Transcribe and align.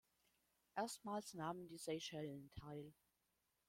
Erstmals 0.75 1.35
nahmen 1.35 1.67
die 1.67 1.77
Seychellen 1.77 2.49
teil. 2.55 2.91